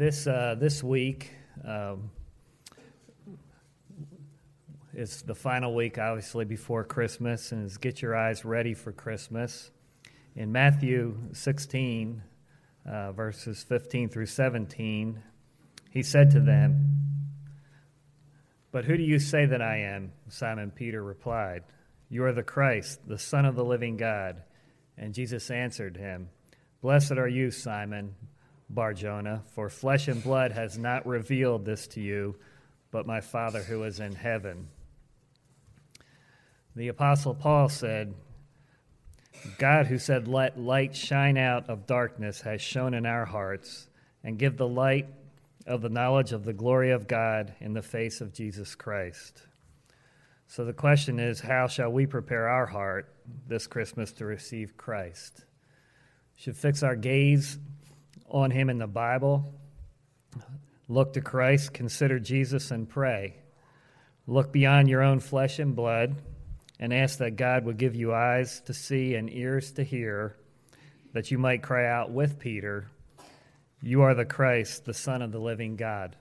[0.00, 1.30] This uh, this week
[1.62, 2.10] um,
[4.94, 9.70] is the final week, obviously, before Christmas, and is get your eyes ready for Christmas.
[10.34, 12.22] In Matthew 16,
[12.86, 15.22] uh, verses 15 through 17,
[15.90, 16.88] he said to them,
[18.72, 20.12] But who do you say that I am?
[20.30, 21.64] Simon Peter replied,
[22.08, 24.44] You are the Christ, the Son of the living God.
[24.96, 26.30] And Jesus answered him,
[26.80, 28.14] Blessed are you, Simon
[28.70, 32.36] Barjona, for flesh and blood has not revealed this to you,
[32.90, 34.68] but my Father who is in heaven.
[36.76, 38.14] The Apostle Paul said,
[39.58, 43.88] God, who said, Let light shine out of darkness, has shone in our hearts
[44.22, 45.06] and give the light
[45.66, 49.42] of the knowledge of the glory of God in the face of Jesus Christ.
[50.46, 53.14] So the question is, how shall we prepare our heart
[53.46, 55.44] this Christmas to receive Christ?
[56.34, 57.58] Should fix our gaze
[58.30, 59.54] on him in the Bible.
[60.88, 63.36] Look to Christ, consider Jesus, and pray.
[64.26, 66.16] Look beyond your own flesh and blood
[66.78, 70.36] and ask that God would give you eyes to see and ears to hear,
[71.12, 72.88] that you might cry out with Peter,
[73.82, 76.16] You are the Christ, the Son of the living God.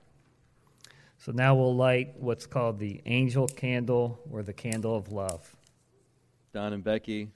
[1.19, 5.55] So now we'll light what's called the angel candle or the candle of love.
[6.53, 7.31] Don and Becky,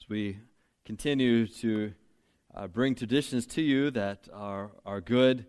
[0.00, 0.38] as we
[0.84, 1.92] continue to
[2.54, 5.46] uh, bring traditions to you that are, are good,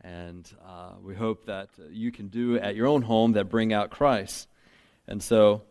[0.00, 3.90] and uh, we hope that you can do at your own home that bring out
[3.90, 4.48] Christ.
[5.06, 5.62] And so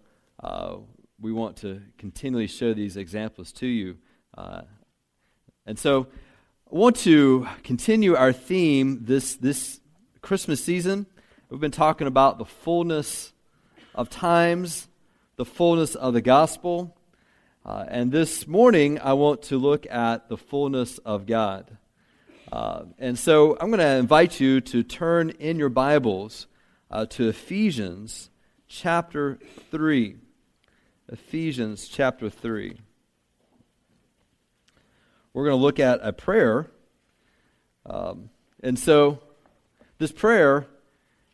[0.41, 0.77] uh,
[1.19, 3.97] we want to continually show these examples to you.
[4.37, 4.61] Uh,
[5.65, 6.07] and so
[6.71, 9.79] I want to continue our theme this, this
[10.21, 11.05] Christmas season.
[11.49, 13.31] We've been talking about the fullness
[13.95, 14.89] of times,
[15.37, 16.96] the fullness of the gospel.
[17.67, 21.77] Uh, and this morning, I want to look at the fullness of God.
[22.49, 26.47] Uh, and so I'm going to invite you to turn in your Bibles
[26.89, 28.29] uh, to Ephesians
[28.69, 29.37] chapter
[29.69, 30.15] 3.
[31.11, 32.77] Ephesians chapter 3.
[35.33, 36.71] We're going to look at a prayer.
[37.85, 38.29] Um,
[38.63, 39.19] and so
[39.97, 40.67] this prayer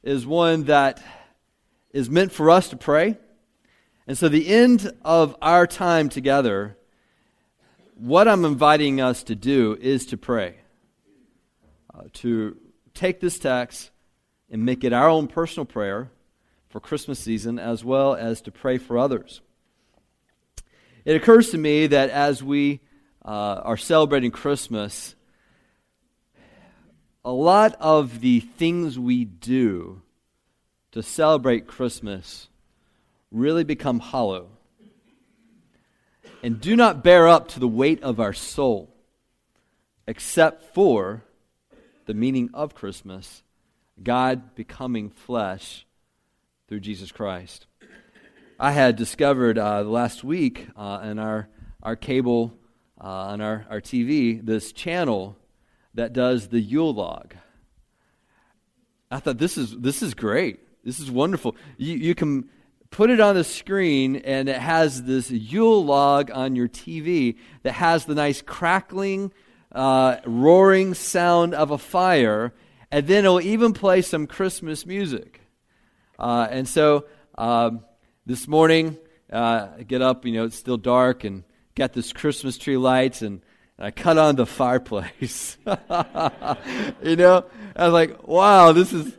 [0.02, 1.00] is one that
[1.92, 3.20] is meant for us to pray.
[4.06, 6.78] And so, the end of our time together,
[7.96, 10.58] what I'm inviting us to do is to pray,
[11.94, 12.58] uh, to
[12.94, 13.92] take this text
[14.50, 16.12] and make it our own personal prayer
[16.68, 19.42] for Christmas season, as well as to pray for others.
[21.06, 22.82] It occurs to me that as we
[23.24, 23.30] uh,
[23.64, 25.16] are celebrating Christmas,
[27.24, 30.02] a lot of the things we do
[30.92, 32.50] to celebrate Christmas
[33.34, 34.48] really become hollow
[36.44, 38.94] and do not bear up to the weight of our soul,
[40.08, 41.24] except for
[42.06, 43.44] the meaning of Christmas
[44.02, 45.86] God becoming flesh
[46.68, 47.66] through Jesus Christ.
[48.60, 51.50] I had discovered uh, last week uh, in our,
[51.82, 52.54] our cable,
[53.00, 55.38] uh, on our, our TV, this channel
[55.94, 57.36] that does the Yule log.
[59.12, 60.60] I thought this is, this is great.
[60.84, 61.56] This is wonderful.
[61.78, 62.50] You, you can
[62.94, 67.72] put it on the screen, and it has this Yule log on your TV that
[67.72, 69.34] has the nice crackling,
[69.72, 72.54] uh, roaring sound of a fire,
[72.92, 75.42] and then it'll even play some Christmas music.
[76.20, 77.06] Uh, and so
[77.36, 77.84] um,
[78.28, 78.96] this morning,
[79.32, 81.44] uh, I get up, you know, it's still dark, and
[81.74, 83.42] got this Christmas tree lights, and,
[83.80, 85.58] and I cut on the fireplace.
[85.66, 87.46] you know,
[87.76, 89.18] I was like, wow, this is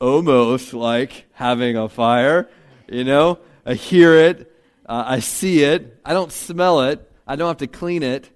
[0.00, 2.48] almost like having a fire.
[2.92, 4.54] You know, I hear it,
[4.84, 8.28] uh, I see it, I don't smell it, I don't have to clean it,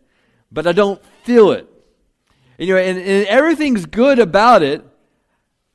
[0.50, 1.69] but I don't feel it.
[2.56, 4.83] You know, and, and everything's good about it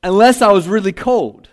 [0.02, 1.48] unless I was really cold.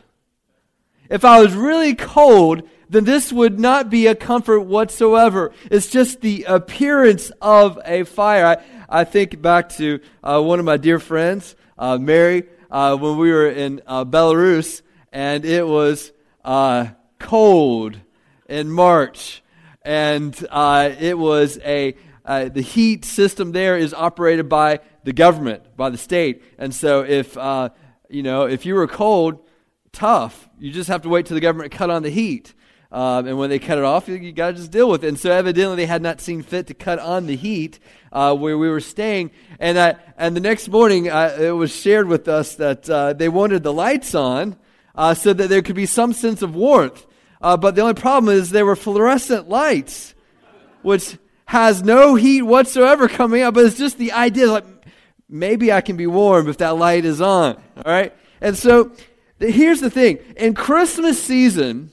[1.10, 5.52] If I was really cold, then this would not be a comfort whatsoever.
[5.70, 8.46] It's just the appearance of a fire.
[8.46, 13.18] I, I think back to uh, one of my dear friends, uh, Mary, uh, when
[13.18, 14.80] we were in uh, Belarus,
[15.12, 16.10] and it was
[16.42, 16.86] uh,
[17.18, 17.98] cold
[18.48, 19.42] in March,
[19.82, 21.94] and uh, it was a
[22.24, 27.02] uh, the heat system there is operated by the government, by the state, and so
[27.02, 27.70] if uh,
[28.08, 29.46] you know if you were cold,
[29.92, 32.54] tough, you just have to wait till the government cut on the heat.
[32.90, 35.08] Um, and when they cut it off, you, you got to just deal with it.
[35.08, 37.78] And so, evidently, they had not seen fit to cut on the heat
[38.12, 39.30] uh, where we were staying.
[39.58, 43.28] And uh, and the next morning, uh, it was shared with us that uh, they
[43.28, 44.56] wanted the lights on
[44.94, 47.06] uh, so that there could be some sense of warmth.
[47.40, 50.14] Uh, but the only problem is they were fluorescent lights,
[50.82, 53.54] which has no heat whatsoever coming out.
[53.54, 54.64] But it's just the idea, like
[55.28, 57.56] maybe I can be warm if that light is on.
[57.76, 58.14] All right?
[58.40, 58.92] And so
[59.38, 61.90] here's the thing in Christmas season,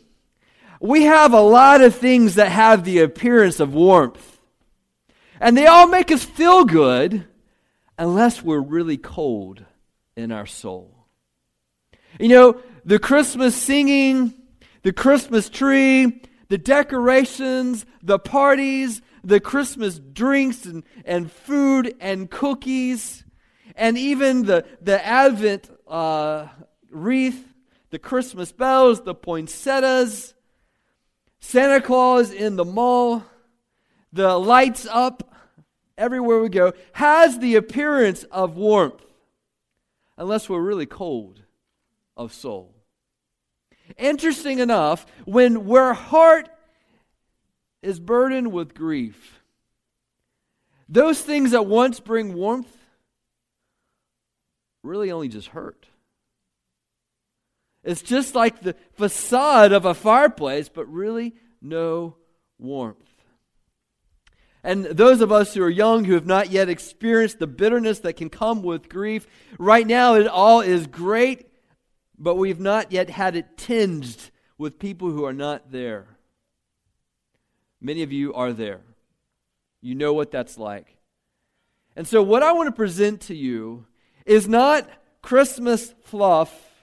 [0.79, 4.39] we have a lot of things that have the appearance of warmth.
[5.39, 7.25] And they all make us feel good
[7.97, 9.63] unless we're really cold
[10.15, 10.91] in our soul.
[12.19, 14.33] You know, the Christmas singing,
[14.85, 23.23] the Christmas tree, the decorations, the parties, the Christmas drinks and, and food and cookies,
[23.75, 26.49] and even the, the Advent uh,
[26.91, 27.51] wreath,
[27.89, 30.35] the Christmas bells, the poinsettias,
[31.39, 33.23] Santa Claus in the mall,
[34.13, 35.35] the lights up
[35.97, 39.03] everywhere we go, has the appearance of warmth,
[40.15, 41.41] unless we're really cold
[42.15, 42.74] of soul.
[43.97, 46.49] Interesting enough, when where heart
[47.81, 49.41] is burdened with grief,
[50.89, 52.71] those things that once bring warmth
[54.83, 55.87] really only just hurt.
[57.83, 62.15] It's just like the facade of a fireplace, but really no
[62.57, 62.97] warmth.
[64.63, 68.13] And those of us who are young, who have not yet experienced the bitterness that
[68.13, 69.27] can come with grief,
[69.59, 71.47] right now it all is great,
[72.17, 76.17] but we've not yet had it tinged with people who are not there.
[77.81, 78.81] Many of you are there.
[79.81, 80.97] You know what that's like.
[81.95, 83.85] And so, what I want to present to you
[84.25, 84.89] is not
[85.21, 86.75] Christmas fluff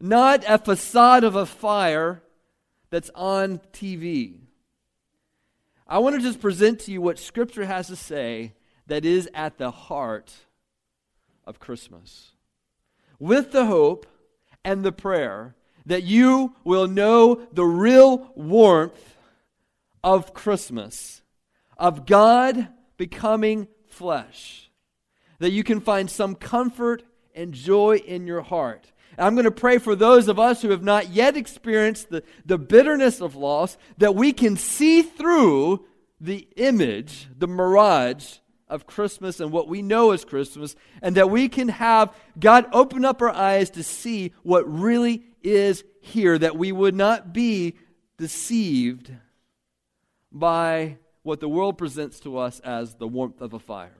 [0.00, 2.22] not a facade of a fire
[2.88, 4.38] that's on TV.
[5.86, 8.54] I want to just present to you what Scripture has to say
[8.86, 10.32] that is at the heart
[11.44, 12.30] of Christmas.
[13.18, 14.06] With the hope
[14.64, 15.54] and the prayer
[15.86, 19.16] that you will know the real warmth
[20.04, 21.22] of Christmas,
[21.76, 24.70] of God becoming flesh,
[25.38, 27.02] that you can find some comfort
[27.34, 28.92] and joy in your heart.
[29.18, 32.58] I'm going to pray for those of us who have not yet experienced the, the
[32.58, 35.84] bitterness of loss that we can see through
[36.20, 38.38] the image, the mirage
[38.70, 43.04] of Christmas and what we know as Christmas, and that we can have God open
[43.04, 47.76] up our eyes to see what really is here, that we would not be
[48.16, 49.12] deceived
[50.32, 53.96] by what the world presents to us as the warmth of a fire.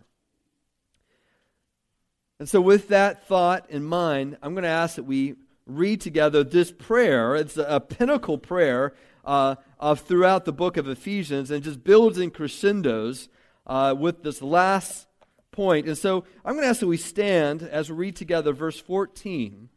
[2.39, 5.35] And so, with that thought in mind, I'm going to ask that we
[5.67, 7.37] read together this prayer.
[7.37, 8.95] It's a, pinnacle prayer
[9.25, 13.29] uh, of throughout the book of Ephesians and just builds in crescendos
[13.71, 15.07] uh, with this last
[15.53, 15.87] point.
[15.87, 19.69] And so, I'm going to ask that we stand as we read together verse 14,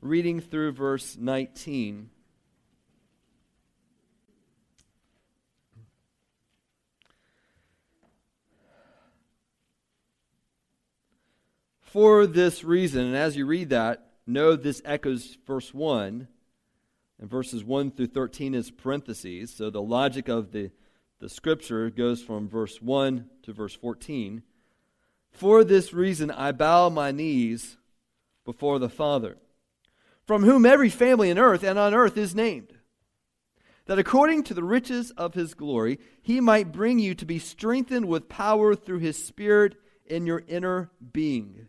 [0.00, 2.10] reading through verse 19.
[11.80, 16.28] For this reason, and as you read that, know this echoes verse 1,
[17.18, 19.52] and verses 1 through 13 is parentheses.
[19.52, 20.70] So the logic of the,
[21.20, 24.42] the scripture goes from verse 1 to verse 14.
[25.30, 27.76] For this reason, I bow my knees
[28.44, 29.36] before the Father,
[30.26, 32.72] from whom every family in earth and on earth is named,
[33.84, 38.06] that according to the riches of his glory, he might bring you to be strengthened
[38.06, 39.76] with power through his Spirit
[40.06, 41.68] in your inner being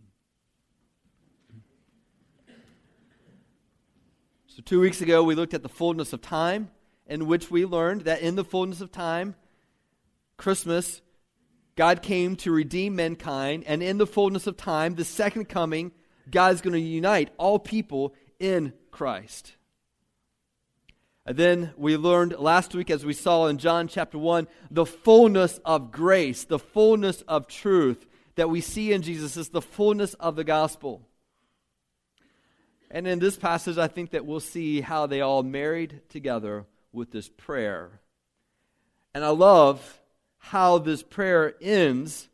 [4.53, 6.71] So, two weeks ago, we looked at the fullness of time,
[7.07, 9.35] in which we learned that in the fullness of time,
[10.35, 11.01] Christmas,
[11.77, 15.93] God came to redeem mankind, and in the fullness of time, the second coming,
[16.29, 19.53] God is going to unite all people in Christ.
[21.25, 25.61] And then we learned last week, as we saw in John chapter 1, the fullness
[25.63, 28.05] of grace, the fullness of truth
[28.35, 31.07] that we see in Jesus is the fullness of the gospel.
[32.93, 37.11] And in this passage, I think that we'll see how they all married together with
[37.11, 38.01] this prayer.
[39.13, 40.01] And I love
[40.37, 42.27] how this prayer ends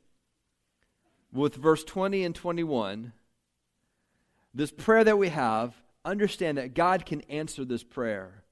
[1.32, 3.14] with verse 20 and 21.
[4.54, 8.44] This prayer that we have, understand that God can answer this prayer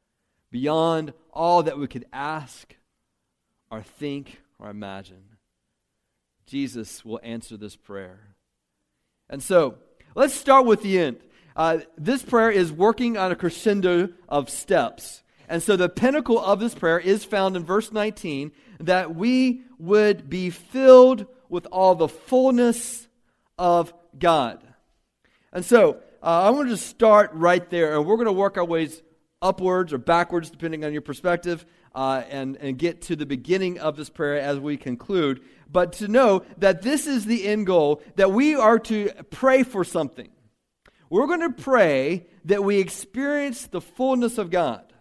[0.51, 2.75] beyond all that we could ask
[3.71, 5.23] or think or imagine.
[6.45, 8.35] Jesus will answer this prayer.
[9.27, 9.79] And so,
[10.13, 11.17] let's start with the end.
[11.55, 15.23] Uh, this prayer is working on a crescendo of steps.
[15.47, 20.29] And so the pinnacle of this prayer is found in verse 19 that we would
[20.29, 23.07] be filled with all the fullness
[23.57, 24.61] of God.
[25.53, 28.57] And so uh, I want to just start right there, and we're going to work
[28.57, 29.01] our ways
[29.41, 33.95] upwards or backwards, depending on your perspective, uh, and, and get to the beginning of
[33.95, 35.41] this prayer as we conclude.
[35.71, 39.83] But to know that this is the end goal, that we are to pray for
[39.83, 40.29] something.
[41.09, 44.93] We're going to pray that we experience the fullness of God.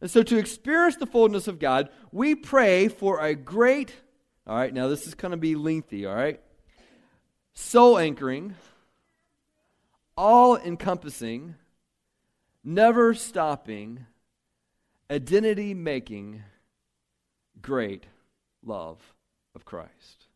[0.00, 3.94] And so, to experience the fullness of God, we pray for a great,
[4.46, 6.40] all right, now this is going to be lengthy, all right?
[7.52, 8.54] Soul anchoring,
[10.16, 11.54] all encompassing,
[12.64, 14.06] never stopping,
[15.10, 16.42] identity making,
[17.60, 18.06] great
[18.64, 18.98] love
[19.54, 20.26] of Christ.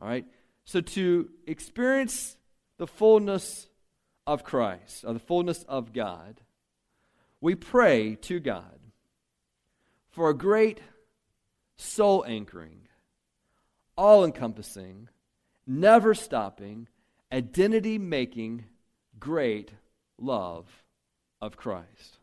[0.00, 0.26] All right?
[0.64, 2.36] So, to experience
[2.78, 3.68] the fullness
[4.26, 6.40] of Christ, or the fullness of God,
[7.40, 8.78] we pray to God
[10.10, 10.80] for a great
[11.76, 12.88] soul anchoring,
[13.96, 15.08] all encompassing,
[15.66, 16.88] never stopping,
[17.32, 18.64] identity making,
[19.18, 19.72] great
[20.18, 20.66] love
[21.40, 22.18] of Christ.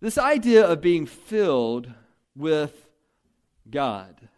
[0.00, 1.92] This idea of being filled
[2.36, 2.88] with
[3.68, 4.28] God,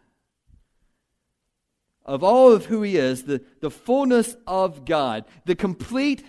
[2.03, 6.23] of all of who He is, the, the fullness of God, the complete,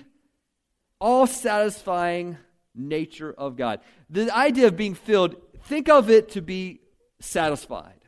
[1.03, 2.39] all satisfying
[2.77, 3.81] nature of God.
[4.09, 6.81] The idea of being filled, think of it to be
[7.19, 8.01] satisfied.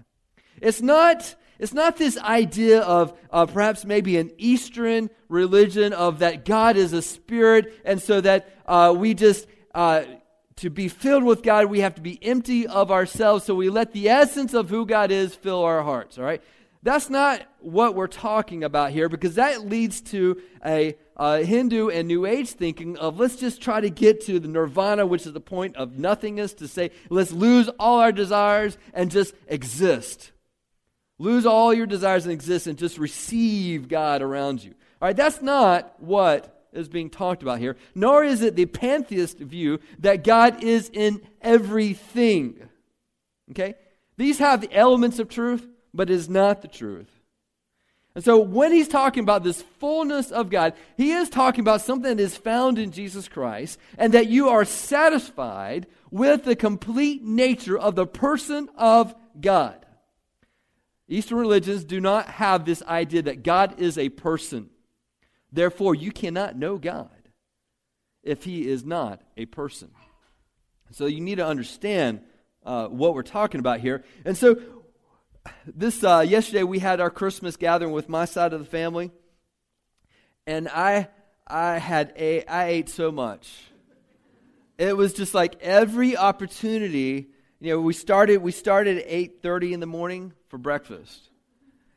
[0.63, 6.45] It's not, it's not this idea of uh, perhaps maybe an Eastern religion of that
[6.45, 10.05] God is a spirit, and so that uh, we just, uh,
[10.57, 13.93] to be filled with God, we have to be empty of ourselves, so we let
[13.93, 16.41] the essence of who God is fill our hearts, all right?
[16.85, 22.09] That's not what we're talking about here because that leads to a uh, Hindu and
[22.09, 25.41] New Age thinking of let's just try to get to the nirvana, which is the
[25.41, 30.33] point of nothingness, to say let's lose all our desires and just exist.
[31.19, 34.75] Lose all your desires and exist and just receive God around you.
[35.01, 39.39] All right, that's not what is being talked about here, nor is it the pantheist
[39.39, 42.69] view that God is in everything.
[43.53, 43.75] Okay?
[44.17, 47.14] These have the elements of truth, but is not the truth.
[48.15, 52.17] And so when he's talking about this fullness of God, he is talking about something
[52.17, 57.77] that is found in Jesus Christ and that you are satisfied with the complete nature
[57.77, 59.85] of the person of God.
[61.09, 64.71] Eastern religions do not have this idea that God is a person.
[65.53, 67.11] Therefore, you cannot know God
[68.23, 69.91] if he is not a person.
[70.93, 72.21] So you need to understand
[72.65, 74.05] uh, what we're talking about here.
[74.25, 74.57] And so
[75.67, 79.11] this uh, yesterday we had our Christmas gathering with my side of the family,
[80.47, 81.09] and I
[81.47, 83.53] I had a I ate so much.
[84.79, 87.29] It was just like every opportunity.
[87.61, 91.31] You know, we started we started at eight thirty in the morning for breakfast,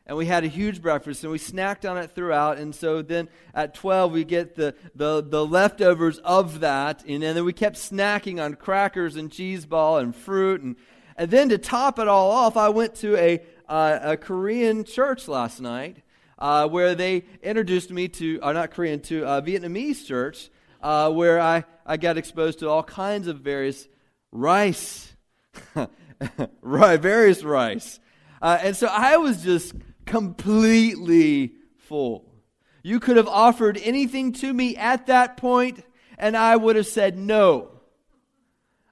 [0.06, 2.58] and we had a huge breakfast, and we snacked on it throughout.
[2.58, 7.44] And so then at twelve we get the the the leftovers of that, and then
[7.46, 10.76] we kept snacking on crackers and cheese ball and fruit and
[11.18, 15.28] and then to top it all off, I went to a, uh, a Korean church
[15.28, 16.04] last night
[16.38, 20.50] uh, where they introduced me to, or not Korean, to a Vietnamese church
[20.82, 23.88] uh, where I, I got exposed to all kinds of various
[24.32, 25.16] rice,
[26.62, 28.00] right, various rice.
[28.42, 29.74] Uh, and so I was just
[30.06, 32.26] completely full.
[32.84, 35.84] You could have offered anything to me at that point,
[36.18, 37.77] and I would have said no.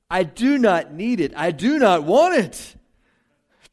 [0.10, 1.34] I do not need it.
[1.36, 2.76] I do not want it.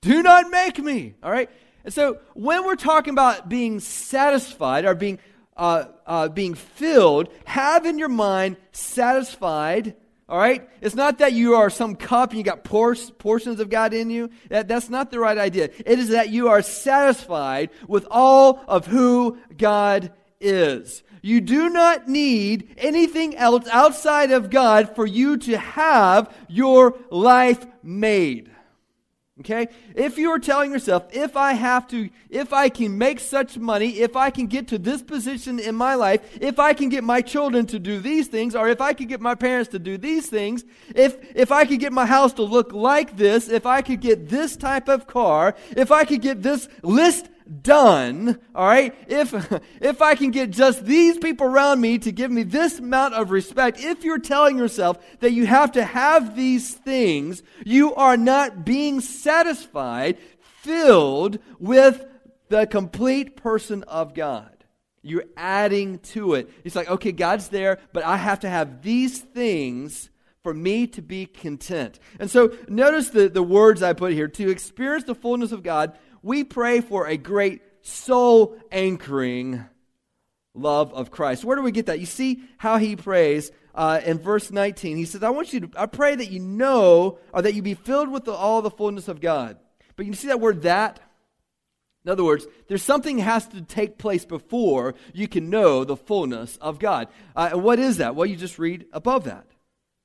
[0.01, 1.15] Do not make me.
[1.23, 1.51] All right?
[1.85, 5.19] And so when we're talking about being satisfied or being,
[5.57, 9.95] uh, uh, being filled, have in your mind satisfied.
[10.29, 10.69] All right?
[10.81, 14.11] It's not that you are some cup and you got por- portions of God in
[14.11, 14.31] you.
[14.49, 15.71] That, that's not the right idea.
[15.85, 21.03] It is that you are satisfied with all of who God is.
[21.23, 27.65] You do not need anything else outside of God for you to have your life
[27.83, 28.51] made.
[29.41, 29.69] Okay?
[29.97, 34.01] If you are telling yourself, if I have to, if I can make such money,
[34.01, 37.23] if I can get to this position in my life, if I can get my
[37.23, 40.29] children to do these things, or if I could get my parents to do these
[40.29, 40.65] things,
[40.95, 44.29] if, if I could get my house to look like this, if I could get
[44.29, 47.29] this type of car, if I could get this list
[47.61, 49.35] done, all right, if,
[49.81, 53.31] if I can get just these people around me to give me this amount of
[53.31, 58.65] respect, if you're telling yourself that you have to have these things, you are not
[58.65, 62.05] being satisfied, filled with
[62.49, 64.49] the complete person of God.
[65.03, 66.51] You're adding to it.
[66.65, 70.11] It's like, okay, God's there, but I have to have these things
[70.43, 71.99] for me to be content.
[72.19, 74.29] And so notice the, the words I put here.
[74.29, 79.65] To experience the fullness of God, we pray for a great soul anchoring
[80.55, 81.45] love of Christ.
[81.45, 82.01] Where do we get that?
[82.01, 84.97] You see how he prays uh, in verse 19.
[84.97, 87.75] He says, I want you to, I pray that you know, or that you be
[87.75, 89.59] filled with the, all the fullness of God.
[89.97, 91.01] But you see that word that?
[92.05, 96.57] In other words, there's something has to take place before you can know the fullness
[96.57, 97.09] of God.
[97.37, 98.17] Uh, what is that?
[98.17, 99.47] Well, you just read above that.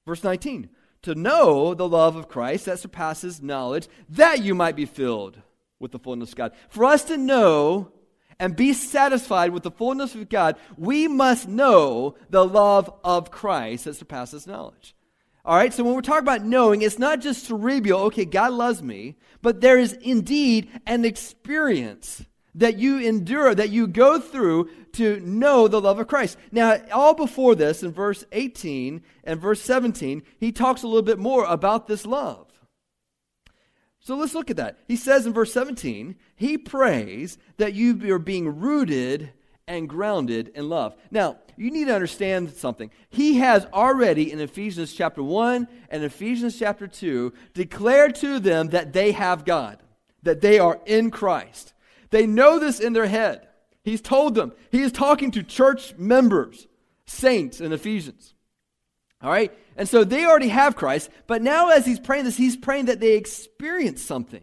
[0.06, 0.70] Verse 19.
[1.04, 5.42] To know the love of Christ that surpasses knowledge, that you might be filled
[5.80, 6.54] with the fullness of God.
[6.70, 7.92] For us to know
[8.40, 13.86] and be satisfied with the fullness of God, we must know the love of Christ
[13.86, 14.96] that surpasses knowledge.
[15.44, 18.84] All right, so when we're talking about knowing, it's not just cerebral, okay, God loves
[18.84, 25.20] me, but there is indeed an experience that you endure, that you go through to
[25.22, 26.38] know the love of Christ.
[26.52, 31.20] Now, all before this, in verse 18 and verse 17, he talks a little bit
[31.20, 32.47] more about this love.
[34.08, 34.78] So let's look at that.
[34.88, 39.34] He says in verse 17, he prays that you are being rooted
[39.68, 40.96] and grounded in love.
[41.12, 42.90] Now, you need to understand something.
[43.10, 48.94] He has already in Ephesians chapter 1 and Ephesians chapter 2 declared to them that
[48.94, 49.84] they have God,
[50.24, 51.74] that they are in Christ.
[52.10, 53.46] They know this in their head.
[53.84, 54.54] He's told them.
[54.72, 56.66] He is talking to church members,
[57.08, 58.36] saints in Ephesians.
[59.22, 59.52] All right?
[59.78, 63.00] And so they already have Christ, but now as he's praying this, he's praying that
[63.00, 64.42] they experience something.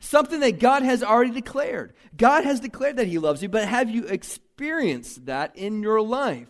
[0.00, 1.94] Something that God has already declared.
[2.16, 6.48] God has declared that he loves you, but have you experienced that in your life?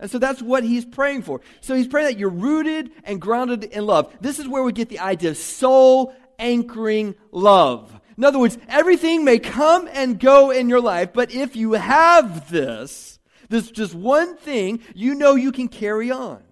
[0.00, 1.40] And so that's what he's praying for.
[1.60, 4.12] So he's praying that you're rooted and grounded in love.
[4.20, 8.00] This is where we get the idea of soul anchoring love.
[8.16, 12.50] In other words, everything may come and go in your life, but if you have
[12.50, 16.42] this, this just one thing, you know you can carry on.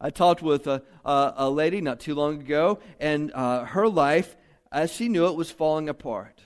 [0.00, 4.34] I talked with a, a, a lady not too long ago, and uh, her life,
[4.72, 6.40] as she knew it, was falling apart.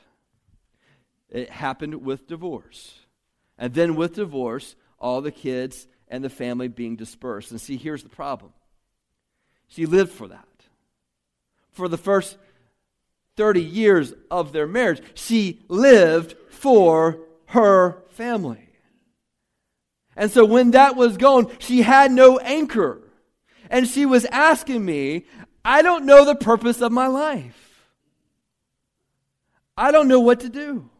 [1.30, 2.98] It happened with divorce.
[3.56, 7.52] And then with divorce, all the kids and the family being dispersed.
[7.52, 8.52] And see, here's the problem
[9.68, 10.48] she lived for that.
[11.70, 12.36] For the first
[13.36, 18.68] 30 years of their marriage, she lived for her family.
[20.16, 23.00] And so when that was gone, she had no anchor
[23.70, 25.26] and she was asking me,
[25.64, 27.88] I don't know the purpose of my life.
[29.76, 30.90] I don't know what to do.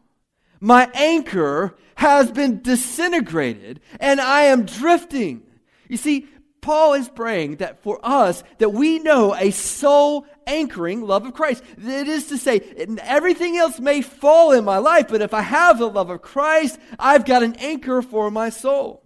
[0.59, 5.43] My anchor has been disintegrated and I am drifting.
[5.87, 6.27] You see,
[6.61, 11.63] Paul is praying that for us that we know a soul anchoring love of Christ.
[11.77, 12.59] It is to say,
[13.01, 16.79] everything else may fall in my life, but if I have the love of Christ,
[16.97, 19.03] I've got an anchor for my soul.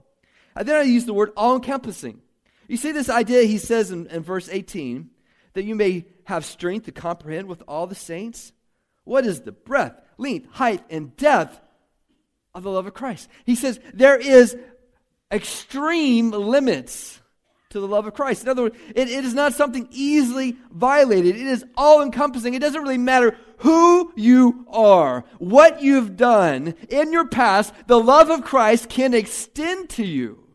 [0.55, 2.21] And then I use the word all encompassing.
[2.69, 5.09] You see this idea he says in, in verse 18
[5.53, 8.53] that you may have strength to comprehend with all the saints?
[9.03, 11.59] What is the breadth, length, height, and depth
[12.53, 13.27] of the love of Christ?
[13.43, 14.55] He says there is
[15.31, 17.19] extreme limits
[17.69, 18.43] to the love of Christ.
[18.43, 21.35] In other words, it, it is not something easily violated.
[21.35, 22.53] It is all encompassing.
[22.53, 28.29] It doesn't really matter who you are, what you've done in your past, the love
[28.29, 30.48] of Christ can extend to you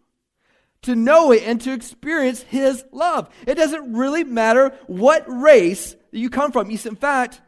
[0.84, 3.28] to know it and to experience His love.
[3.46, 6.70] It doesn't really matter what race you come from.
[6.70, 7.40] In fact,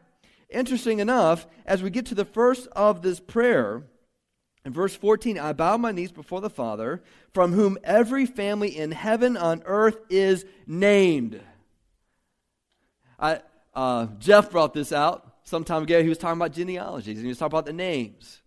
[0.49, 3.83] interesting enough, as we get to the first of this prayer,
[4.65, 7.01] in verse 14, I bow my knees before the Father,
[7.33, 11.41] from whom every family in heaven on earth is named.
[13.17, 13.39] I,
[13.73, 16.03] uh, Jeff brought this out some time ago.
[16.03, 18.41] He was talking about genealogies and he was talking about the names.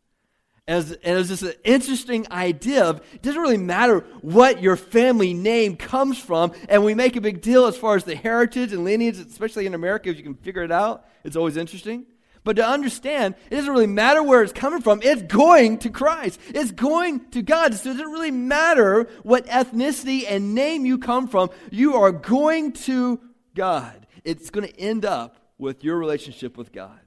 [0.70, 5.34] And it was just an interesting idea of it doesn't really matter what your family
[5.34, 8.84] name comes from, and we make a big deal as far as the heritage and
[8.84, 11.06] lineage, especially in America, if you can figure it out.
[11.24, 12.06] It's always interesting.
[12.44, 15.00] But to understand, it doesn't really matter where it's coming from.
[15.02, 16.38] It's going to Christ.
[16.50, 17.74] It's going to God.
[17.74, 21.50] So it doesn't really matter what ethnicity and name you come from.
[21.72, 23.18] You are going to
[23.56, 24.06] God.
[24.22, 27.00] It's going to end up with your relationship with God.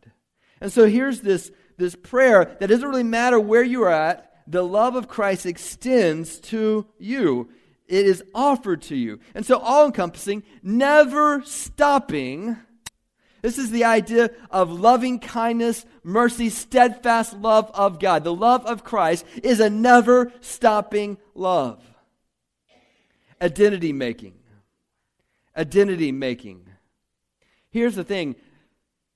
[0.59, 4.95] And so here's this this prayer that doesn't really matter where you're at, the love
[4.95, 7.49] of Christ extends to you.
[7.87, 9.19] It is offered to you.
[9.35, 12.57] And so, all encompassing, never stopping.
[13.41, 18.23] This is the idea of loving kindness, mercy, steadfast love of God.
[18.23, 21.83] The love of Christ is a never stopping love.
[23.41, 24.35] Identity making.
[25.57, 26.69] Identity making.
[27.69, 28.37] Here's the thing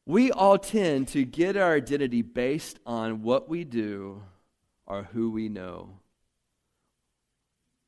[0.07, 4.23] we all tend to get our identity based on what we do
[4.85, 5.89] or who we know,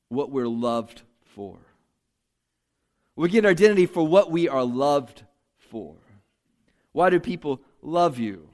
[0.10, 1.02] what we're loved
[1.34, 1.58] for.
[3.16, 5.24] We get our identity for what we are loved
[5.70, 5.96] for.
[6.92, 8.50] Why do people love you?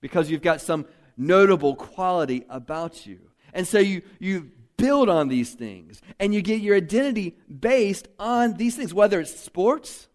[0.00, 3.18] Because you've got some notable quality about you.
[3.52, 8.54] And so you, you build on these things and you get your identity based on
[8.54, 10.08] these things, whether it's sports,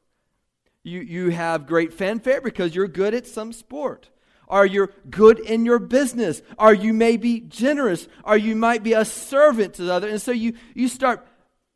[0.88, 4.10] you, you have great fanfare because you're good at some sport.
[4.48, 6.42] Are you good in your business?
[6.58, 8.08] Are you maybe generous?
[8.24, 10.08] Are you might be a servant to the other?
[10.08, 11.28] And so you, you start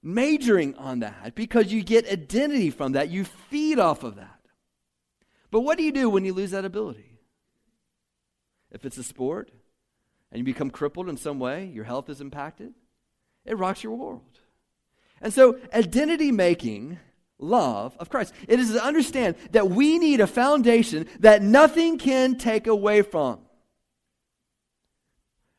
[0.02, 3.10] majoring on that because you get identity from that.
[3.10, 4.40] You feed off of that.
[5.52, 7.20] But what do you do when you lose that ability?
[8.72, 9.52] If it's a sport
[10.32, 12.74] and you become crippled in some way, your health is impacted,
[13.46, 14.40] it rocks your world.
[15.20, 16.98] And so, identity making
[17.42, 18.34] love of Christ.
[18.48, 23.40] It is to understand that we need a foundation that nothing can take away from.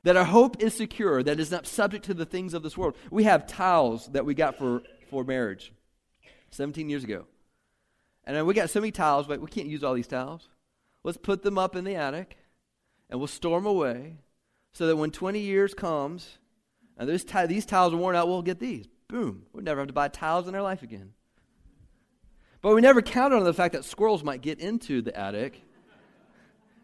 [0.05, 2.97] That our hope is secure, that is not subject to the things of this world.
[3.11, 5.73] We have towels that we got for, for marriage
[6.51, 7.27] 17 years ago.
[8.25, 10.49] And we got so many towels, but we can't use all these towels.
[11.05, 12.37] Let's put them up in the attic
[13.11, 14.19] and we'll store them away
[14.73, 16.39] so that when 20 years comes
[16.97, 18.87] and these towels are worn out, we'll get these.
[19.09, 19.45] Boom.
[19.53, 21.13] We'll never have to buy towels in our life again.
[22.63, 25.61] But we never counted on the fact that squirrels might get into the attic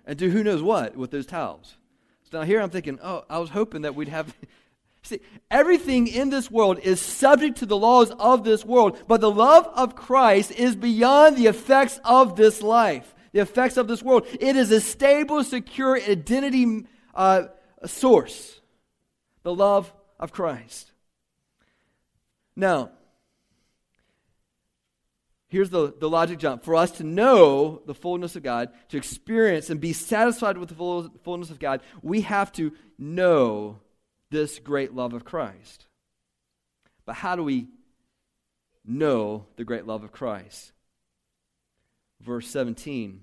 [0.05, 1.77] and do who knows what with those towels.
[2.25, 4.35] So now here I'm thinking, oh, I was hoping that we'd have.
[5.03, 9.31] See, everything in this world is subject to the laws of this world, but the
[9.31, 14.27] love of Christ is beyond the effects of this life, the effects of this world.
[14.41, 17.45] It is a stable, secure identity uh,
[17.87, 18.61] source,
[19.45, 20.91] the love of Christ.
[22.57, 22.91] Now,
[25.48, 26.64] here's the, the logic jump.
[26.64, 30.74] For us to know the fullness of God, to experience and be satisfied with the
[30.74, 33.80] full, fullness of God, we have to know
[34.30, 35.87] this great love of Christ.
[37.06, 37.68] But how do we
[38.84, 40.72] know the great love of Christ?
[42.20, 43.22] Verse 17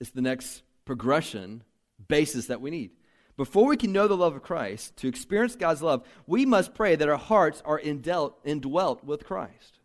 [0.00, 1.62] is the next progression,
[2.08, 2.90] basis that we need.
[3.36, 6.96] Before we can know the love of Christ, to experience God's love, we must pray
[6.96, 9.78] that our hearts are indwelt, indwelt with Christ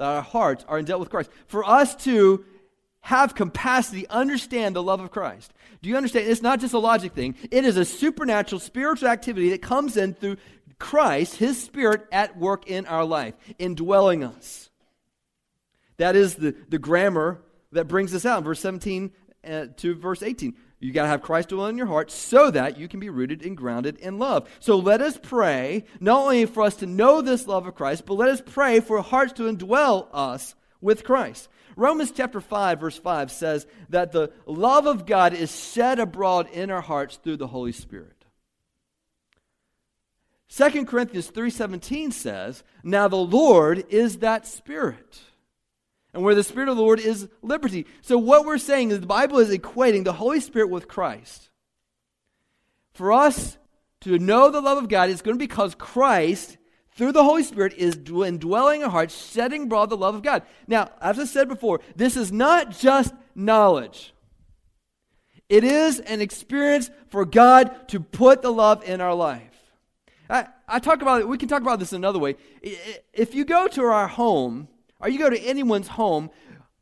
[0.00, 1.30] that our hearts are indwelt with Christ.
[1.46, 2.42] For us to
[3.00, 5.52] have capacity, understand the love of Christ.
[5.82, 6.26] Do you understand?
[6.26, 10.14] It's not just a logic thing, it is a supernatural spiritual activity that comes in
[10.14, 10.38] through
[10.78, 14.70] Christ, His Spirit at work in our life, indwelling us.
[15.98, 19.12] That is the, the grammar that brings us out in verse 17
[19.46, 20.56] uh, to verse 18.
[20.80, 23.44] You got to have Christ dwell in your heart so that you can be rooted
[23.44, 24.48] and grounded in love.
[24.60, 28.14] So let us pray, not only for us to know this love of Christ, but
[28.14, 31.48] let us pray for hearts to indwell us with Christ.
[31.76, 36.70] Romans chapter 5 verse 5 says that the love of God is shed abroad in
[36.70, 38.24] our hearts through the Holy Spirit.
[40.48, 45.20] 2 Corinthians 3:17 says, "Now the Lord is that spirit."
[46.12, 47.86] And where the Spirit of the Lord is liberty.
[48.00, 51.50] So, what we're saying is the Bible is equating the Holy Spirit with Christ.
[52.92, 53.58] For us
[54.00, 56.58] to know the love of God, it's going to be because Christ,
[56.92, 60.42] through the Holy Spirit, is indwelling our hearts, setting abroad the love of God.
[60.66, 64.12] Now, as I said before, this is not just knowledge.
[65.48, 69.42] It is an experience for God to put the love in our life.
[70.28, 72.36] I, I talk about it, we can talk about this another way.
[73.12, 74.68] If you go to our home,
[75.00, 76.30] or you go to anyone's home,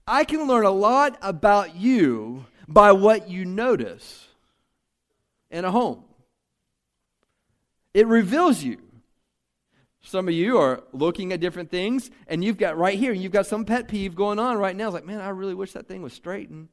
[0.07, 4.27] I can learn a lot about you by what you notice
[5.51, 6.05] in a home.
[7.95, 8.79] It reveals you.
[10.01, 13.47] Some of you are looking at different things, and you've got right here, you've got
[13.47, 14.87] some pet peeve going on right now.
[14.87, 16.69] It's like, man, I really wish that thing was straightened.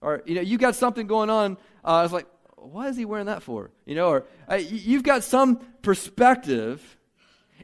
[0.00, 1.56] Or, you know, you got something going on.
[1.82, 2.26] Uh, it's like,
[2.56, 3.70] why is he wearing that for?
[3.86, 6.98] You know, or uh, you've got some perspective,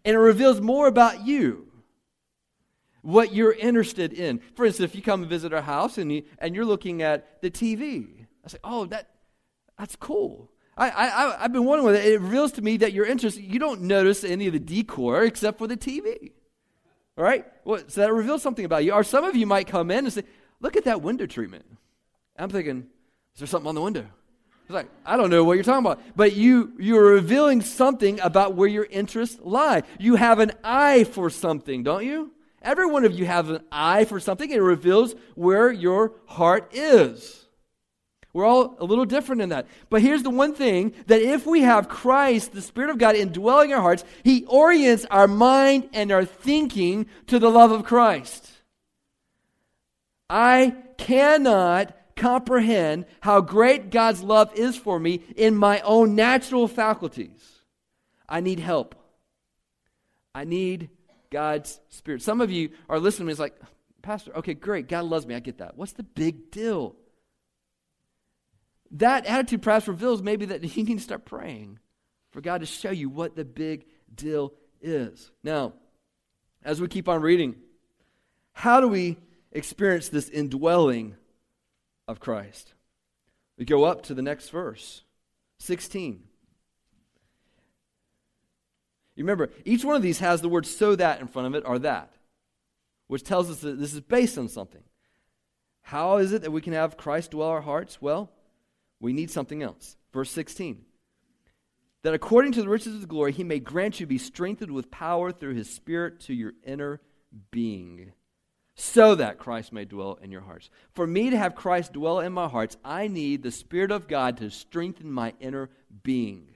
[0.04, 1.69] and it reveals more about you
[3.02, 4.40] what you're interested in.
[4.54, 7.40] For instance, if you come and visit our house and, you, and you're looking at
[7.42, 9.08] the TV, I say, oh, that,
[9.78, 10.50] that's cool.
[10.76, 13.44] I, I, I've been wondering whether it reveals to me that you're interested.
[13.44, 16.32] You don't notice any of the decor except for the TV.
[17.18, 17.44] All right?
[17.64, 18.92] Well, so that reveals something about you.
[18.92, 20.22] Or some of you might come in and say,
[20.60, 21.64] look at that window treatment.
[22.38, 22.86] I'm thinking,
[23.34, 24.06] is there something on the window?
[24.64, 26.00] It's like, I don't know what you're talking about.
[26.16, 29.82] But you, you're revealing something about where your interests lie.
[29.98, 32.32] You have an eye for something, don't you?
[32.62, 34.50] Every one of you have an eye for something.
[34.50, 37.46] It reveals where your heart is.
[38.32, 39.66] We're all a little different in that.
[39.88, 43.72] But here's the one thing that if we have Christ, the Spirit of God, indwelling
[43.72, 48.48] our hearts, He orients our mind and our thinking to the love of Christ.
[50.28, 57.62] I cannot comprehend how great God's love is for me in my own natural faculties.
[58.28, 58.94] I need help.
[60.34, 60.90] I need
[61.30, 62.22] God's Spirit.
[62.22, 63.54] Some of you are listening to me, it's like,
[64.02, 64.88] Pastor, okay, great.
[64.88, 65.34] God loves me.
[65.34, 65.76] I get that.
[65.76, 66.96] What's the big deal?
[68.92, 71.78] That attitude perhaps reveals maybe that you need to start praying
[72.32, 75.30] for God to show you what the big deal is.
[75.44, 75.74] Now,
[76.64, 77.56] as we keep on reading,
[78.52, 79.18] how do we
[79.52, 81.16] experience this indwelling
[82.08, 82.74] of Christ?
[83.58, 85.02] We go up to the next verse,
[85.58, 86.22] 16.
[89.20, 91.64] You remember, each one of these has the word so that in front of it
[91.66, 92.14] or that,
[93.06, 94.80] which tells us that this is based on something.
[95.82, 98.00] How is it that we can have Christ dwell our hearts?
[98.00, 98.32] Well,
[98.98, 99.98] we need something else.
[100.14, 100.86] Verse 16
[102.02, 104.90] that according to the riches of the glory, he may grant you be strengthened with
[104.90, 106.98] power through his Spirit to your inner
[107.50, 108.12] being,
[108.74, 110.70] so that Christ may dwell in your hearts.
[110.94, 114.38] For me to have Christ dwell in my hearts, I need the Spirit of God
[114.38, 115.68] to strengthen my inner
[116.02, 116.52] being.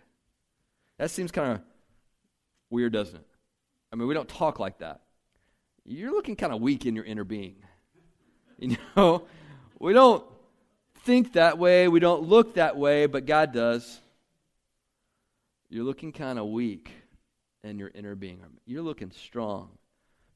[0.97, 1.61] That seems kind of
[2.71, 3.27] weird, doesn't it?
[3.93, 5.03] I mean, we don't talk like that.
[5.85, 7.57] You're looking kind of weak in your inner being.
[8.57, 9.27] You know,
[9.81, 10.25] we don't
[11.05, 14.01] think that way, we don't look that way, but God does.
[15.69, 16.89] You're looking kind of weak
[17.65, 18.41] in your inner being.
[18.65, 19.71] You're looking strong.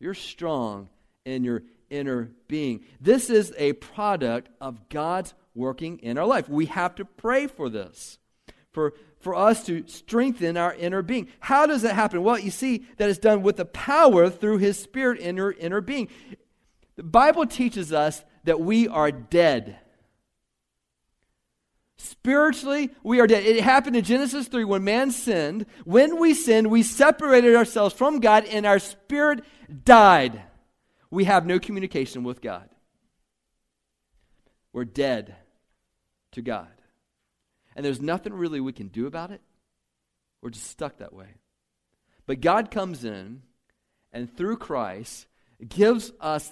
[0.01, 0.89] You're strong
[1.25, 2.81] in your inner being.
[3.01, 6.49] This is a product of God's working in our life.
[6.49, 8.19] We have to pray for this,
[8.73, 11.29] for, for us to strengthen our inner being.
[11.41, 12.23] How does that happen?
[12.23, 15.81] Well, you see that it's done with the power through His Spirit in our inner
[15.81, 16.09] being.
[16.97, 19.79] The Bible teaches us that we are dead
[21.99, 23.45] Spiritually, we are dead.
[23.45, 25.67] It happened in Genesis 3 when man sinned.
[25.85, 29.45] When we sinned, we separated ourselves from God and our spirit
[29.85, 30.43] died.
[31.11, 32.69] We have no communication with God.
[34.73, 35.35] We're dead
[36.33, 36.69] to God.
[37.79, 39.41] And there's nothing really we can do about it.
[40.43, 41.29] We're just stuck that way.
[42.27, 43.43] But God comes in
[44.13, 45.29] and through Christ
[45.67, 46.51] gives us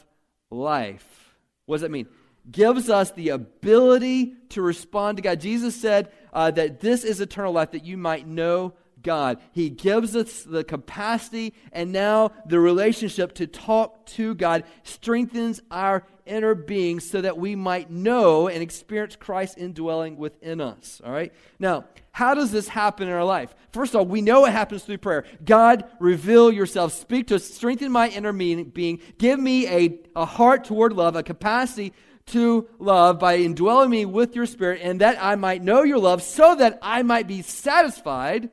[0.51, 1.35] life.
[1.65, 2.07] What does that mean?
[2.51, 5.41] gives us the ability to respond to God.
[5.41, 8.75] Jesus said uh, that this is eternal life, that you might know
[9.07, 9.39] God.
[9.53, 16.05] He gives us the capacity and now the relationship to talk to God, strengthens our
[16.27, 21.01] inner being so that we might know and experience Christ indwelling within us.
[21.05, 21.33] All right?
[21.59, 23.55] Now, how does this happen in our life?
[23.73, 25.25] First of all, we know it happens through prayer.
[25.45, 26.93] God, reveal yourself.
[26.93, 27.45] Speak to us.
[27.45, 29.01] Strengthen my inner being.
[29.19, 31.93] Give me a, a heart toward love, a capacity
[32.27, 36.23] to love by indwelling me with your spirit, and that I might know your love,
[36.23, 38.51] so that I might be satisfied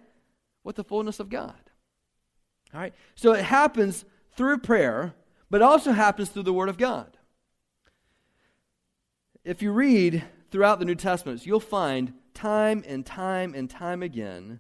[0.64, 1.60] with the fullness of God.
[2.74, 2.94] All right?
[3.16, 5.14] So it happens through prayer,
[5.50, 7.18] but also happens through the Word of God.
[9.44, 14.60] If you read throughout the New Testament, you'll find time and time and time again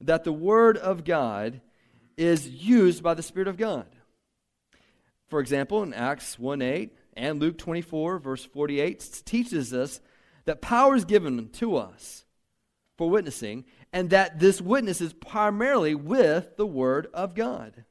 [0.00, 1.60] that the Word of God
[2.16, 3.86] is used by the Spirit of God.
[5.28, 10.00] For example, in Acts 1 8, and Luke 24, verse 48, teaches us
[10.44, 12.24] that power is given to us
[12.96, 17.84] for witnessing, and that this witness is primarily with the Word of God.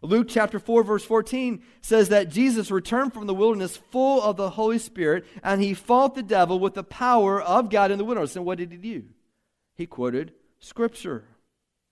[0.00, 4.50] Luke chapter 4, verse 14 says that Jesus returned from the wilderness full of the
[4.50, 8.34] Holy Spirit, and he fought the devil with the power of God in the wilderness.
[8.34, 9.04] And what did he do?
[9.74, 11.24] He quoted Scripture.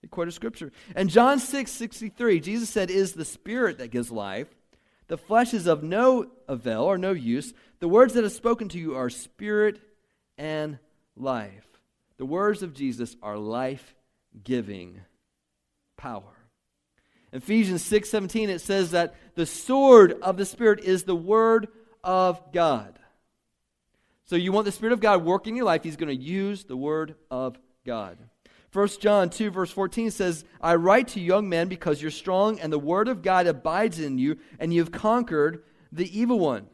[0.01, 0.71] He quoted Scripture.
[0.95, 4.47] And John 6, 63, Jesus said, Is the Spirit that gives life.
[5.07, 7.53] The flesh is of no avail or no use.
[7.79, 9.79] The words that are spoken to you are spirit
[10.35, 10.79] and
[11.15, 11.72] life.
[12.17, 13.95] The words of Jesus are life
[14.43, 15.01] giving
[15.97, 16.33] power.
[17.31, 21.67] Ephesians 6 17, it says that the sword of the Spirit is the word
[22.03, 22.99] of God.
[24.25, 26.63] So you want the Spirit of God working in your life, He's going to use
[26.63, 28.17] the word of God.
[28.71, 32.73] 1 John 2, verse 14 says, I write to young men because you're strong and
[32.73, 36.67] the word of God abides in you, and you've conquered the evil one.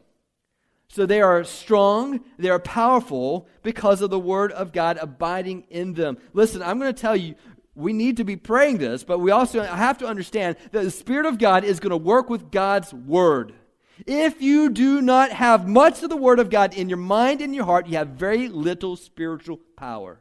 [0.92, 5.94] So they are strong, they are powerful because of the word of God abiding in
[5.94, 6.18] them.
[6.32, 7.36] Listen, I'm going to tell you,
[7.76, 11.26] we need to be praying this, but we also have to understand that the Spirit
[11.26, 13.54] of God is going to work with God's word.
[14.04, 17.54] If you do not have much of the word of God in your mind and
[17.54, 20.20] your heart, you have very little spiritual power.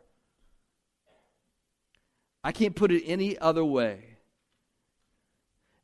[2.43, 4.08] I can't put it any other way.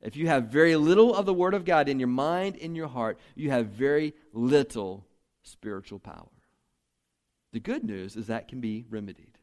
[0.06, 2.88] If you have very little of the Word of God in your mind, in your
[2.88, 5.04] heart, you have very little
[5.42, 6.30] spiritual power.
[7.54, 9.40] The good news is that can be remedied.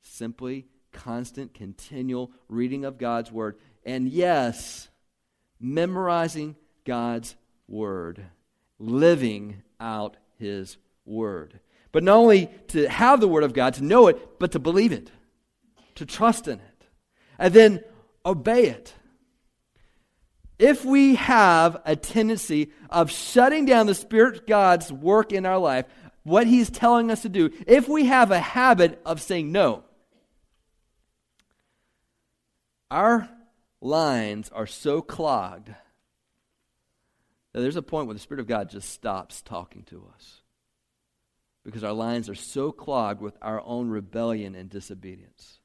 [0.00, 3.58] Simply, constant, continual reading of God's Word.
[3.84, 4.88] And yes,
[5.60, 6.56] memorizing
[6.86, 7.36] God's
[7.68, 8.24] Word,
[8.78, 11.60] living out His Word.
[11.92, 14.92] But not only to have the Word of God, to know it, but to believe
[14.92, 15.10] it,
[15.96, 16.86] to trust in it,
[17.38, 17.84] and then
[18.24, 18.94] obey it.
[20.58, 25.86] If we have a tendency of shutting down the Spirit God's work in our life,
[26.22, 29.82] what He's telling us to do, if we have a habit of saying no,
[32.90, 33.28] our
[33.80, 39.42] lines are so clogged that there's a point where the Spirit of God just stops
[39.42, 40.42] talking to us
[41.64, 45.58] because our lines are so clogged with our own rebellion and disobedience.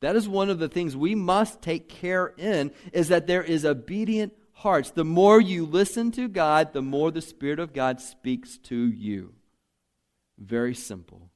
[0.00, 3.64] That is one of the things we must take care in is that there is
[3.64, 4.90] obedient hearts.
[4.90, 9.34] The more you listen to God, the more the Spirit of God speaks to you.
[10.38, 11.30] Very simple.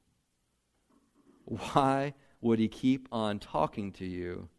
[1.45, 4.49] Why would he keep on talking to you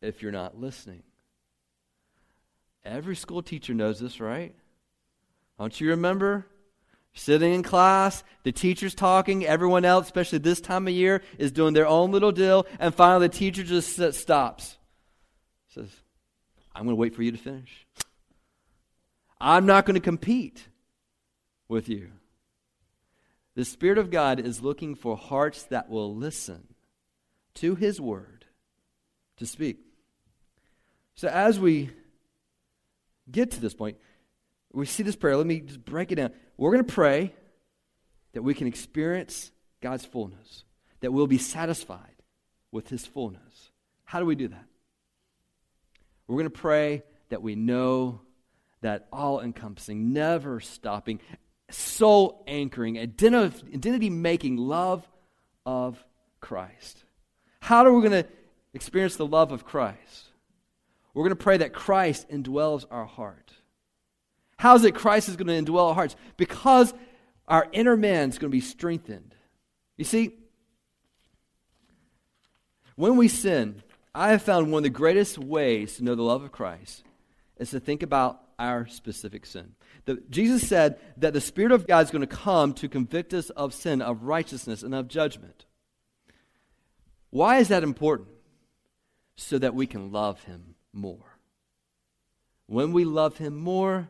[0.00, 1.02] if you're not listening?
[2.84, 4.54] Every school teacher knows this, right?
[5.58, 6.46] Don't you remember?
[7.16, 11.72] Sitting in class, the teacher's talking, everyone else, especially this time of year, is doing
[11.72, 14.76] their own little deal, and finally the teacher just stops.
[15.68, 15.90] Says,
[16.74, 17.86] I'm going to wait for you to finish.
[19.40, 20.66] I'm not going to compete
[21.68, 22.10] with you.
[23.54, 26.66] The Spirit of God is looking for hearts that will listen
[27.54, 28.46] to His Word
[29.36, 29.78] to speak.
[31.14, 31.90] So as we
[33.30, 33.98] get to this point,
[34.74, 35.36] we see this prayer.
[35.36, 36.32] Let me just break it down.
[36.56, 37.32] We're going to pray
[38.32, 40.64] that we can experience God's fullness,
[41.00, 42.22] that we'll be satisfied
[42.72, 43.70] with His fullness.
[44.04, 44.64] How do we do that?
[46.26, 48.20] We're going to pray that we know
[48.80, 51.20] that all encompassing, never stopping,
[51.70, 55.08] soul anchoring, identity making love
[55.64, 56.04] of
[56.40, 57.04] Christ.
[57.60, 58.28] How are we going to
[58.74, 60.24] experience the love of Christ?
[61.14, 63.52] We're going to pray that Christ indwells our heart.
[64.56, 66.16] How is it Christ is going to indwell our hearts?
[66.36, 66.94] Because
[67.48, 69.34] our inner man is going to be strengthened.
[69.96, 70.32] You see,
[72.96, 73.82] when we sin,
[74.14, 77.02] I have found one of the greatest ways to know the love of Christ
[77.58, 79.74] is to think about our specific sin.
[80.04, 83.50] The, Jesus said that the Spirit of God is going to come to convict us
[83.50, 85.66] of sin, of righteousness, and of judgment.
[87.30, 88.28] Why is that important?
[89.36, 91.38] So that we can love Him more.
[92.66, 94.08] When we love Him more,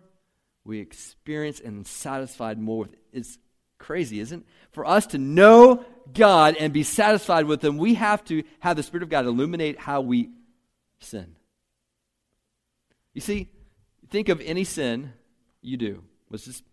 [0.64, 3.38] we experience and satisfied more with It's
[3.78, 4.46] crazy, isn't it?
[4.72, 8.82] For us to know God and be satisfied with Him, we have to have the
[8.82, 10.30] Spirit of God illuminate how we
[11.00, 11.36] sin.
[13.12, 13.48] You see,
[14.10, 15.12] think of any sin
[15.60, 16.02] you do.
[16.30, 16.64] Let's just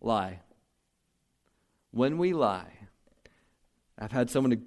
[0.00, 0.40] lie.
[1.92, 2.72] When we lie,
[3.98, 4.64] I've had someone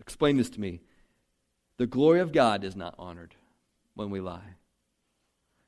[0.00, 0.80] explain this to me.
[1.76, 3.34] The glory of God is not honored
[3.94, 4.54] when we lie.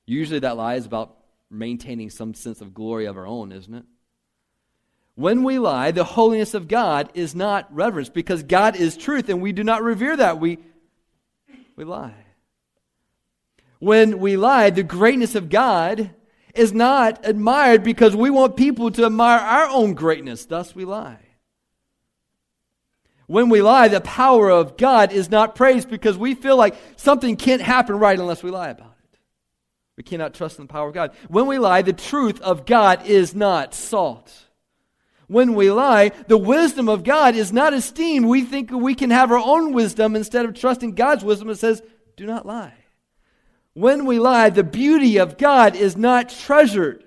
[0.07, 1.17] Usually that lie is about
[1.53, 3.85] maintaining some sense of glory of our own, isn't it?
[5.15, 9.43] When we lie, the holiness of God is not reverenced because God is truth and
[9.43, 10.41] we do not revere that.
[10.41, 10.59] We,
[11.77, 12.15] we lie.
[13.79, 16.11] When we lie, the greatness of God
[16.55, 20.47] is not admired because we want people to admire our own greatness.
[20.47, 21.19] Thus, we lie.
[23.27, 27.37] When we lie, the power of God is not praised because we feel like something
[27.37, 28.92] can't happen right unless we lie about it.
[29.97, 31.13] We cannot trust in the power of God.
[31.29, 34.33] When we lie, the truth of God is not sought.
[35.27, 38.27] When we lie, the wisdom of God is not esteemed.
[38.27, 41.49] We think we can have our own wisdom instead of trusting God's wisdom.
[41.51, 41.83] It says,
[42.17, 42.75] do not lie.
[43.75, 47.05] When we lie, the beauty of God is not treasured.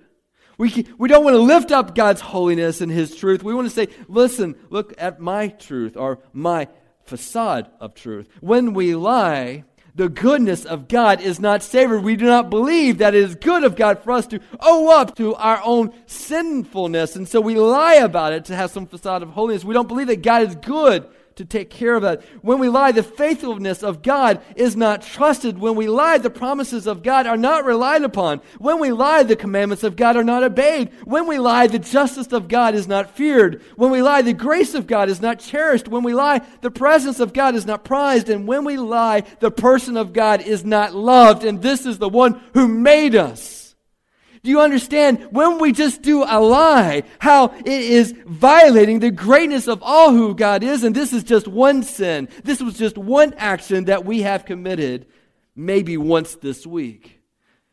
[0.58, 3.44] We, we don't want to lift up God's holiness and His truth.
[3.44, 6.68] We want to say, listen, look at my truth or my
[7.04, 8.28] facade of truth.
[8.40, 12.04] When we lie, the goodness of God is not savored.
[12.04, 15.16] We do not believe that it is good of God for us to owe up
[15.16, 17.16] to our own sinfulness.
[17.16, 19.64] And so we lie about it to have some facade of holiness.
[19.64, 22.22] We don't believe that God is good to take care of that.
[22.42, 25.60] When we lie, the faithfulness of God is not trusted.
[25.60, 28.40] When we lie, the promises of God are not relied upon.
[28.58, 30.92] When we lie, the commandments of God are not obeyed.
[31.04, 33.62] When we lie, the justice of God is not feared.
[33.76, 35.90] When we lie, the grace of God is not cherished.
[35.90, 38.30] When we lie, the presence of God is not prized.
[38.30, 41.44] And when we lie, the person of God is not loved.
[41.44, 43.65] And this is the one who made us.
[44.46, 49.68] Do you understand when we just do a lie, how it is violating the greatness
[49.68, 50.84] of all who God is?
[50.84, 52.30] And this is just one sin.
[52.44, 55.08] This was just one action that we have committed
[55.56, 57.20] maybe once this week.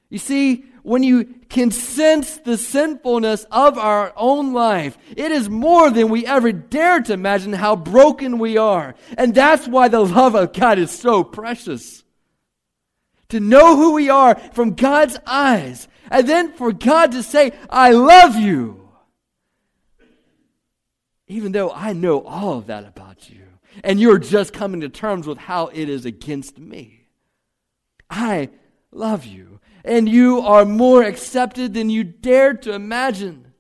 [0.09, 5.91] You see, when you can sense the sinfulness of our own life, it is more
[5.91, 8.95] than we ever dare to imagine how broken we are.
[9.19, 12.03] And that's why the love of God is so precious.
[13.29, 17.91] To know who we are from God's eyes and then for God to say, I
[17.91, 18.79] love you.
[21.33, 23.43] even though I know all of that about you,
[23.83, 27.07] and you're just coming to terms with how it is against me.
[28.11, 28.51] I
[28.91, 33.55] love you, and you are more accepted than you dared to imagine.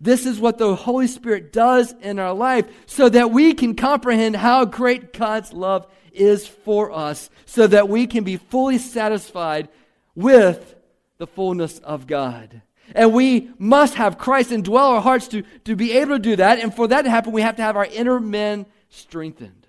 [0.00, 4.36] This is what the Holy Spirit does in our life so that we can comprehend
[4.36, 9.68] how great God's love is for us, so that we can be fully satisfied
[10.16, 10.74] with
[11.18, 12.62] the fullness of God.
[12.94, 16.58] And we must have Christ indwell our hearts to, to be able to do that.
[16.58, 19.66] And for that to happen, we have to have our inner man strengthened.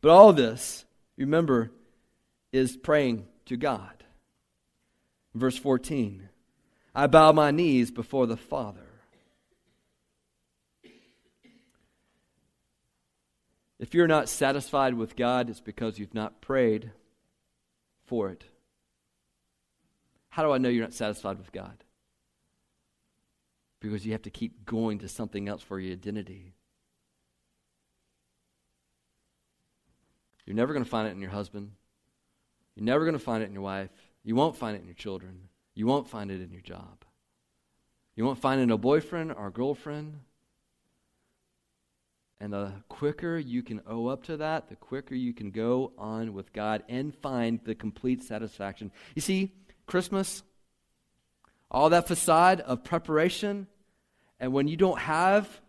[0.00, 0.84] But all this,
[1.16, 1.70] remember,
[2.52, 4.04] is praying to God.
[5.34, 6.28] Verse 14
[6.94, 8.80] I bow my knees before the Father.
[13.78, 16.92] If you're not satisfied with God, it's because you've not prayed
[18.04, 18.44] for it.
[20.32, 21.84] How do I know you're not satisfied with God?
[23.80, 26.54] Because you have to keep going to something else for your identity.
[30.46, 31.72] You're never going to find it in your husband.
[32.74, 33.90] You're never going to find it in your wife.
[34.24, 35.48] You won't find it in your children.
[35.74, 37.04] You won't find it in your job.
[38.16, 40.18] You won't find it in a boyfriend or a girlfriend.
[42.40, 46.32] And the quicker you can owe up to that, the quicker you can go on
[46.32, 48.90] with God and find the complete satisfaction.
[49.14, 49.52] You see,
[49.92, 50.42] Christmas,
[51.70, 53.66] all that facade of preparation,
[54.40, 55.60] and when you don't have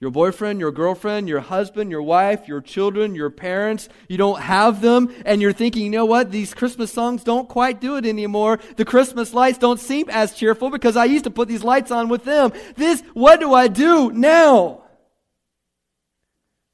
[0.00, 4.80] your boyfriend, your girlfriend, your husband, your wife, your children, your parents, you don't have
[4.80, 8.60] them, and you're thinking, you know what, these Christmas songs don't quite do it anymore.
[8.76, 12.08] The Christmas lights don't seem as cheerful because I used to put these lights on
[12.08, 12.54] with them.
[12.76, 14.84] This, what do I do now?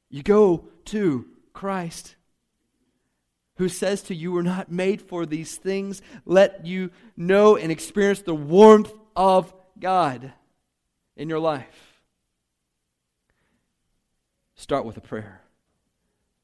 [0.08, 2.14] You go to Christ
[3.62, 8.22] who says to you, We're not made for these things, let you know and experience
[8.22, 10.32] the warmth of God
[11.16, 12.00] in your life.
[14.56, 15.42] Start with a prayer.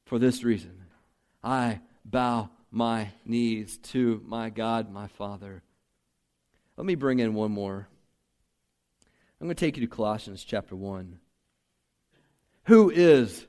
[0.05, 0.85] For this reason,
[1.43, 5.61] I bow my knees to my God, my Father.
[6.77, 7.89] Let me bring in one more.
[9.41, 11.19] I'm going to take you to Colossians chapter 1.
[12.67, 13.45] Who is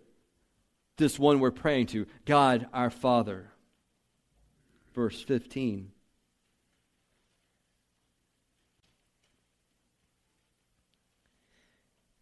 [0.96, 2.06] this one we're praying to?
[2.24, 3.49] God our Father
[4.95, 5.93] verse 15.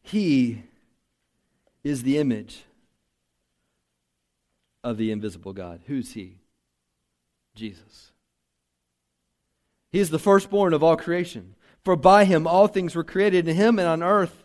[0.03, 0.63] He
[1.85, 2.65] is the image
[4.83, 5.83] of the invisible God.
[5.87, 6.39] Who's He?
[7.55, 8.13] Jesus.
[9.91, 11.55] He is the firstborn of all creation.
[11.85, 14.45] For by him all things were created, in him and on earth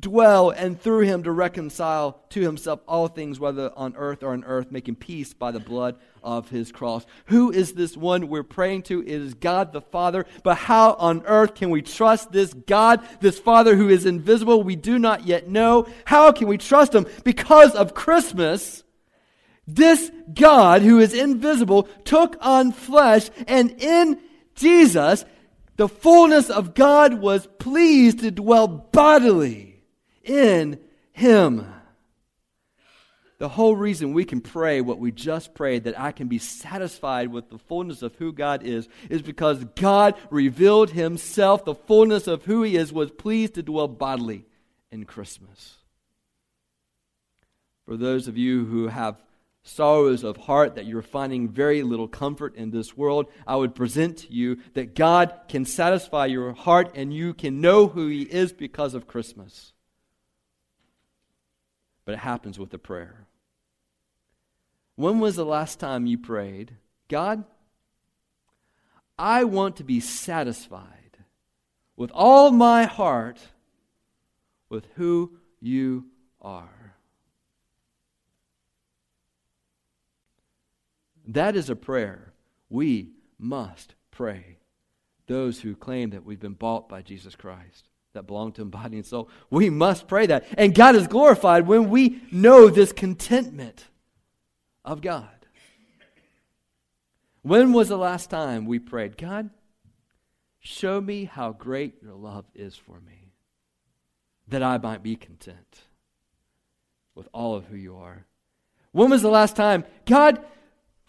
[0.00, 4.44] dwell, and through him to reconcile to himself all things, whether on earth or on
[4.44, 7.04] earth, making peace by the blood of his cross.
[7.26, 9.00] Who is this one we're praying to?
[9.00, 10.26] It is God the Father.
[10.42, 14.76] But how on earth can we trust this God, this Father who is invisible, we
[14.76, 15.86] do not yet know?
[16.04, 17.06] How can we trust him?
[17.24, 18.84] Because of Christmas.
[19.66, 24.18] This God who is invisible took on flesh, and in
[24.56, 25.24] Jesus,
[25.76, 29.69] the fullness of God was pleased to dwell bodily
[30.22, 30.78] in
[31.12, 31.66] him.
[33.40, 37.32] The whole reason we can pray what we just prayed, that I can be satisfied
[37.32, 42.44] with the fullness of who God is, is because God revealed Himself, the fullness of
[42.44, 44.44] who He is, was pleased to dwell bodily
[44.92, 45.76] in Christmas.
[47.86, 49.16] For those of you who have
[49.62, 54.18] sorrows of heart, that you're finding very little comfort in this world, I would present
[54.18, 58.52] to you that God can satisfy your heart and you can know who He is
[58.52, 59.72] because of Christmas.
[62.10, 63.28] But it happens with a prayer.
[64.96, 66.74] When was the last time you prayed,
[67.06, 67.44] God,
[69.16, 71.18] I want to be satisfied
[71.94, 73.38] with all my heart
[74.68, 76.06] with who you
[76.42, 76.96] are?
[81.28, 82.32] That is a prayer
[82.68, 84.58] we must pray.
[85.28, 88.96] Those who claim that we've been bought by Jesus Christ, that belong to him body
[88.96, 90.46] and soul, we must pray that.
[90.56, 93.86] And God is glorified when we know this contentment
[94.84, 95.28] of God.
[97.42, 99.50] When was the last time we prayed, God,
[100.58, 103.32] show me how great your love is for me,
[104.48, 105.80] that I might be content
[107.14, 108.26] with all of who you are?
[108.92, 110.44] When was the last time, God,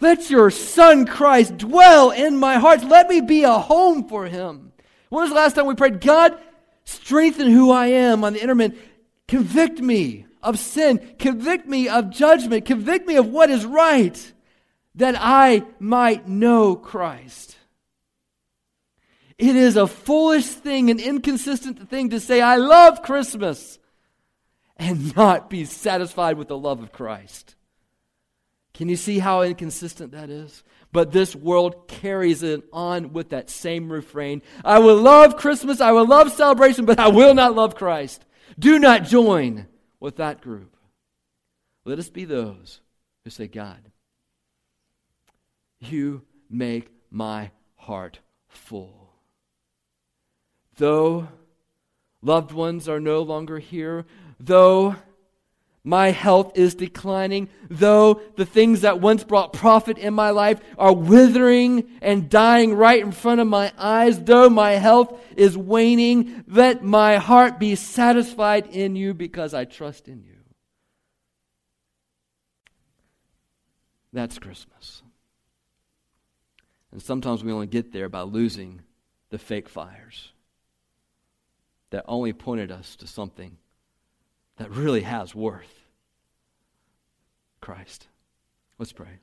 [0.01, 2.83] Let your Son Christ dwell in my heart.
[2.83, 4.73] Let me be a home for him.
[5.09, 6.37] When was the last time we prayed, God,
[6.83, 8.75] strengthen who I am on the inner man?
[9.27, 11.15] Convict me of sin.
[11.19, 12.65] Convict me of judgment.
[12.65, 14.33] Convict me of what is right
[14.95, 17.57] that I might know Christ.
[19.37, 23.79] It is a foolish thing, an inconsistent thing to say, I love Christmas
[24.77, 27.55] and not be satisfied with the love of Christ.
[28.73, 30.63] Can you see how inconsistent that is?
[30.91, 35.91] But this world carries it on with that same refrain I will love Christmas, I
[35.91, 38.25] will love celebration, but I will not love Christ.
[38.59, 39.67] Do not join
[39.99, 40.75] with that group.
[41.85, 42.81] Let us be those
[43.23, 43.79] who say, God,
[45.79, 48.19] you make my heart
[48.49, 49.13] full.
[50.77, 51.27] Though
[52.21, 54.05] loved ones are no longer here,
[54.39, 54.95] though
[55.83, 60.93] my health is declining, though the things that once brought profit in my life are
[60.93, 66.83] withering and dying right in front of my eyes, though my health is waning, let
[66.83, 70.37] my heart be satisfied in you because I trust in you.
[74.13, 75.01] That's Christmas.
[76.91, 78.81] And sometimes we only get there by losing
[79.29, 80.31] the fake fires
[81.89, 83.57] that only pointed us to something
[84.61, 85.87] that really has worth
[87.61, 88.07] Christ.
[88.77, 89.19] Let's pray.